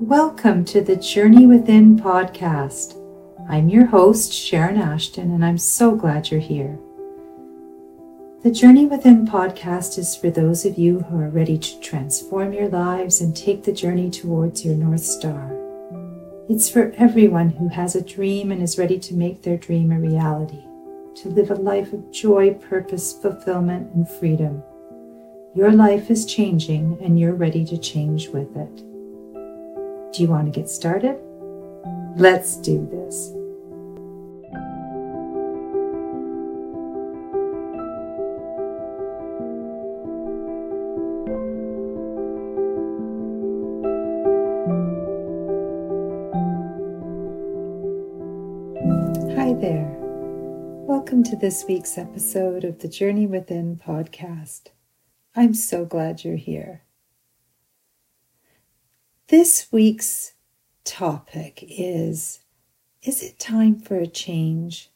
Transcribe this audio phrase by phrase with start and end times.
[0.00, 2.96] Welcome to the Journey Within podcast.
[3.48, 6.78] I'm your host, Sharon Ashton, and I'm so glad you're here.
[8.44, 12.68] The Journey Within podcast is for those of you who are ready to transform your
[12.68, 15.50] lives and take the journey towards your North Star.
[16.48, 19.98] It's for everyone who has a dream and is ready to make their dream a
[19.98, 20.62] reality,
[21.16, 24.62] to live a life of joy, purpose, fulfillment, and freedom.
[25.56, 28.87] Your life is changing and you're ready to change with it.
[30.18, 31.16] Do you want to get started?
[32.16, 33.30] Let's do this.
[49.36, 49.86] Hi there.
[50.88, 54.70] Welcome to this week's episode of the Journey Within podcast.
[55.36, 56.82] I'm so glad you're here.
[59.28, 60.32] This week's
[60.84, 62.40] topic is
[63.02, 64.88] Is it time for a change?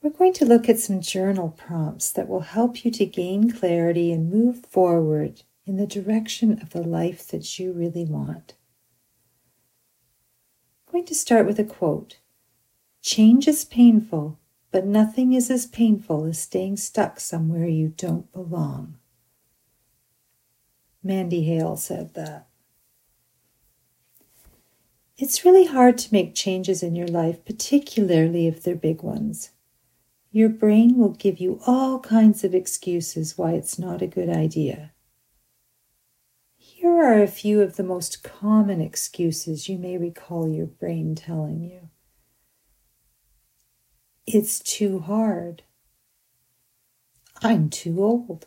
[0.00, 4.10] We're going to look at some journal prompts that will help you to gain clarity
[4.10, 8.54] and move forward in the direction of the life that you really want.
[10.88, 12.20] I'm going to start with a quote
[13.02, 14.38] Change is painful,
[14.70, 18.96] but nothing is as painful as staying stuck somewhere you don't belong.
[21.02, 22.46] Mandy Hale said that.
[25.16, 29.50] It's really hard to make changes in your life, particularly if they're big ones.
[30.32, 34.92] Your brain will give you all kinds of excuses why it's not a good idea.
[36.56, 41.62] Here are a few of the most common excuses you may recall your brain telling
[41.62, 41.90] you.
[44.26, 45.64] It's too hard.
[47.42, 48.46] I'm too old.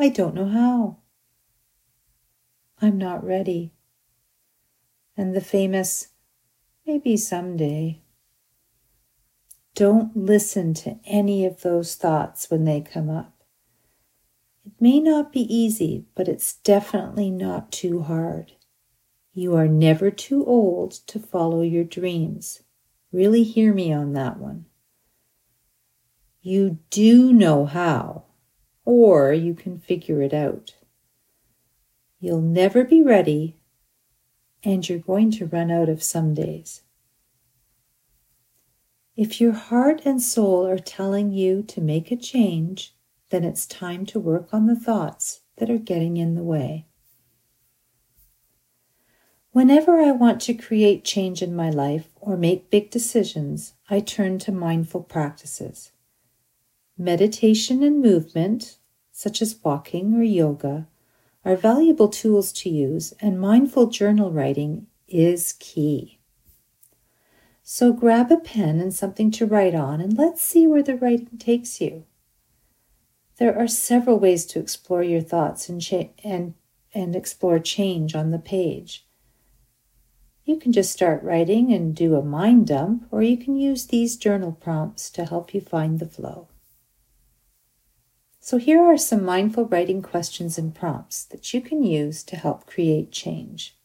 [0.00, 0.96] I don't know how.
[2.80, 3.74] I'm not ready.
[5.14, 6.08] And the famous,
[6.86, 8.00] maybe someday.
[9.74, 13.34] Don't listen to any of those thoughts when they come up.
[14.64, 18.52] It may not be easy, but it's definitely not too hard.
[19.34, 22.62] You are never too old to follow your dreams.
[23.12, 24.64] Really hear me on that one.
[26.40, 28.24] You do know how,
[28.90, 30.74] or you can figure it out.
[32.18, 33.56] You'll never be ready,
[34.64, 36.82] and you're going to run out of some days.
[39.16, 42.94] If your heart and soul are telling you to make a change,
[43.28, 46.86] then it's time to work on the thoughts that are getting in the way.
[49.52, 54.38] Whenever I want to create change in my life or make big decisions, I turn
[54.40, 55.92] to mindful practices.
[56.98, 58.76] Meditation and movement,
[59.20, 60.88] such as walking or yoga,
[61.44, 66.18] are valuable tools to use, and mindful journal writing is key.
[67.62, 71.36] So grab a pen and something to write on, and let's see where the writing
[71.38, 72.06] takes you.
[73.36, 76.54] There are several ways to explore your thoughts and, cha- and,
[76.94, 79.06] and explore change on the page.
[80.46, 84.16] You can just start writing and do a mind dump, or you can use these
[84.16, 86.48] journal prompts to help you find the flow.
[88.42, 92.66] So, here are some mindful writing questions and prompts that you can use to help
[92.66, 93.76] create change.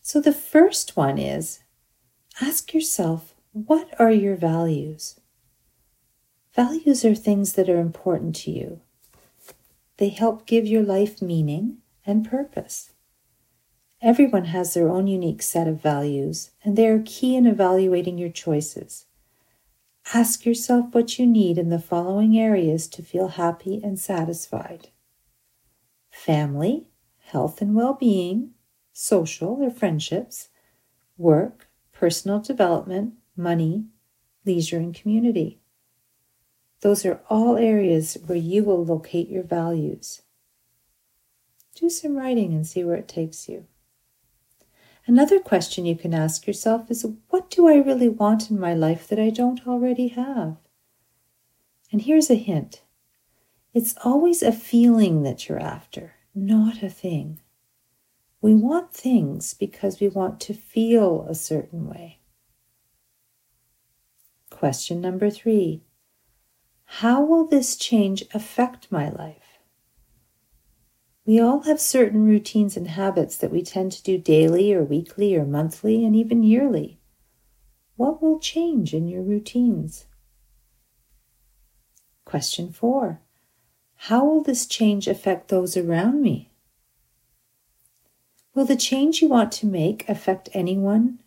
[0.00, 1.60] So, the first one is
[2.40, 5.20] ask yourself, what are your values?
[6.54, 8.80] Values are things that are important to you.
[9.98, 12.92] They help give your life meaning and purpose.
[14.00, 18.30] Everyone has their own unique set of values, and they are key in evaluating your
[18.30, 19.04] choices.
[20.14, 24.88] Ask yourself what you need in the following areas to feel happy and satisfied
[26.10, 26.88] family,
[27.18, 28.52] health and well being,
[28.92, 30.48] social or friendships,
[31.18, 33.84] work, personal development, money,
[34.46, 35.60] leisure, and community.
[36.80, 40.22] Those are all areas where you will locate your values.
[41.74, 43.66] Do some writing and see where it takes you.
[45.08, 49.08] Another question you can ask yourself is what do I really want in my life
[49.08, 50.58] that I don't already have?
[51.90, 52.82] And here's a hint
[53.72, 57.40] it's always a feeling that you're after, not a thing.
[58.42, 62.18] We want things because we want to feel a certain way.
[64.50, 65.80] Question number three
[66.84, 69.47] how will this change affect my life?
[71.28, 75.36] We all have certain routines and habits that we tend to do daily or weekly
[75.36, 77.00] or monthly and even yearly.
[77.96, 80.06] What will change in your routines?
[82.24, 83.20] Question four
[84.08, 86.50] How will this change affect those around me?
[88.54, 91.18] Will the change you want to make affect anyone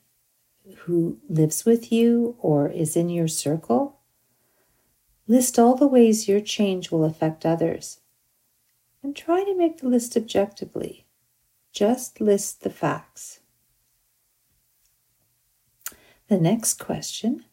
[0.77, 4.00] who lives with you or is in your circle?
[5.27, 8.00] List all the ways your change will affect others
[9.03, 11.06] and try to make the list objectively.
[11.71, 13.39] Just list the facts.
[16.27, 17.45] The next question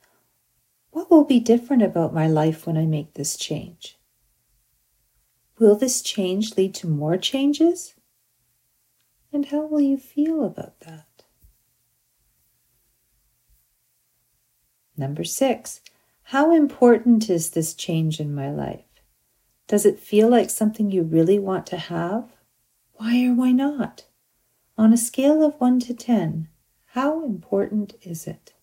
[0.91, 3.99] What will be different about my life when I make this change?
[5.59, 7.95] Will this change lead to more changes?
[9.33, 11.25] And how will you feel about that?
[14.97, 15.81] Number six,
[16.25, 18.88] how important is this change in my life?
[19.69, 22.33] Does it feel like something you really want to have?
[22.95, 24.07] Why or why not?
[24.79, 26.49] On a scale of 1 to 10,
[26.93, 28.55] how important is it?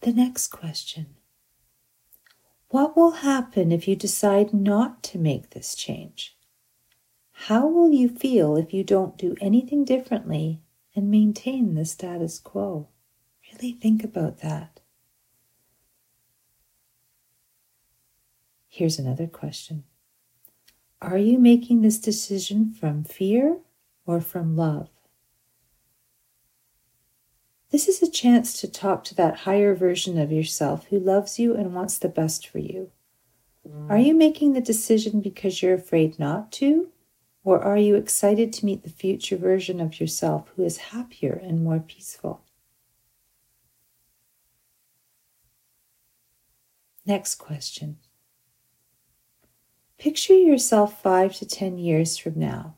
[0.00, 1.14] The next question
[2.70, 6.36] What will happen if you decide not to make this change?
[7.46, 10.62] How will you feel if you don't do anything differently
[10.96, 12.88] and maintain the status quo?
[13.52, 14.71] Really think about that.
[18.74, 19.84] Here's another question
[21.02, 23.58] Are you making this decision from fear
[24.06, 24.88] or from love?
[27.70, 31.54] This is a chance to talk to that higher version of yourself who loves you
[31.54, 32.90] and wants the best for you.
[33.90, 36.88] Are you making the decision because you're afraid not to?
[37.44, 41.62] Or are you excited to meet the future version of yourself who is happier and
[41.62, 42.40] more peaceful?
[47.04, 47.98] Next question
[50.02, 52.74] Picture yourself five to 10 years from now.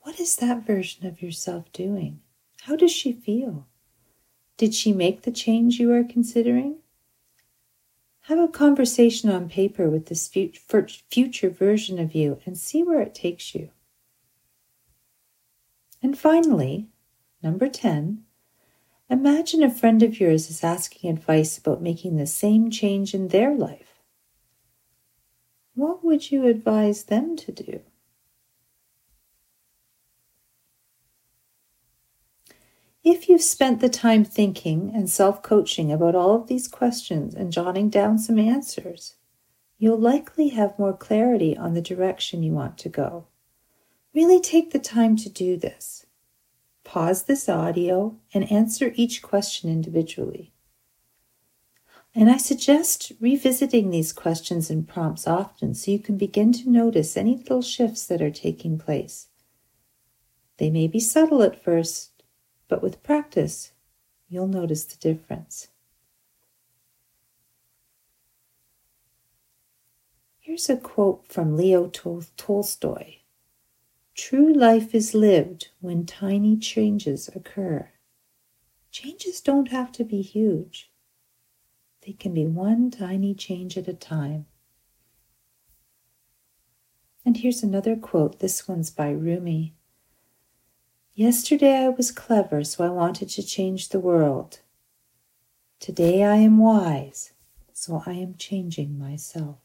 [0.00, 2.20] What is that version of yourself doing?
[2.62, 3.66] How does she feel?
[4.56, 6.76] Did she make the change you are considering?
[8.22, 13.14] Have a conversation on paper with this future version of you and see where it
[13.14, 13.68] takes you.
[16.02, 16.88] And finally,
[17.42, 18.24] number 10,
[19.10, 23.54] imagine a friend of yours is asking advice about making the same change in their
[23.54, 23.93] life
[26.14, 27.80] would you advise them to do?
[33.02, 37.52] If you've spent the time thinking and self coaching about all of these questions and
[37.52, 39.16] jotting down some answers,
[39.76, 43.26] you'll likely have more clarity on the direction you want to go.
[44.14, 46.06] Really take the time to do this.
[46.84, 50.53] Pause this audio and answer each question individually.
[52.16, 57.16] And I suggest revisiting these questions and prompts often so you can begin to notice
[57.16, 59.28] any little shifts that are taking place.
[60.58, 62.22] They may be subtle at first,
[62.68, 63.72] but with practice,
[64.28, 65.68] you'll notice the difference.
[70.38, 73.16] Here's a quote from Leo Tol- Tolstoy
[74.14, 77.90] True life is lived when tiny changes occur.
[78.92, 80.92] Changes don't have to be huge.
[82.04, 84.46] They can be one tiny change at a time.
[87.24, 88.40] And here's another quote.
[88.40, 89.74] This one's by Rumi.
[91.14, 94.60] Yesterday I was clever, so I wanted to change the world.
[95.80, 97.32] Today I am wise,
[97.72, 99.58] so I am changing myself.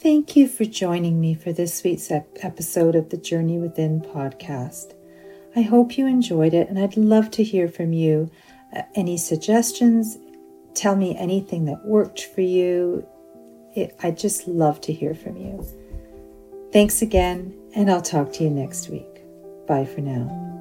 [0.00, 4.94] Thank you for joining me for this week's episode of the Journey Within podcast.
[5.54, 8.30] I hope you enjoyed it, and I'd love to hear from you.
[8.74, 10.18] Uh, any suggestions?
[10.74, 13.06] Tell me anything that worked for you.
[13.74, 15.66] It, I'd just love to hear from you.
[16.72, 19.22] Thanks again, and I'll talk to you next week.
[19.66, 20.51] Bye for now.